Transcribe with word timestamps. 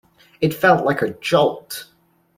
It 0.39 0.55
felt 0.55 0.83
like 0.83 1.03
a 1.03 1.11
jolt. 1.13 1.85